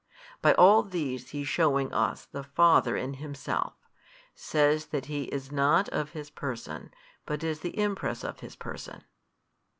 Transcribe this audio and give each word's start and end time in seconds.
By 0.41 0.55
all 0.55 0.81
these 0.81 1.29
He 1.29 1.43
shewing 1.43 1.93
us 1.93 2.25
the 2.25 2.41
Father 2.41 2.97
in 2.97 3.13
Himself, 3.13 3.75
says 4.33 4.87
that 4.87 5.05
He 5.05 5.25
is 5.25 5.51
not 5.51 5.89
of 5.89 6.13
His 6.13 6.31
Person, 6.31 6.89
but 7.27 7.43
is 7.43 7.59
the 7.59 7.77
Impress 7.77 8.23
of 8.23 8.39
His 8.39 8.55
Person." 8.55 9.03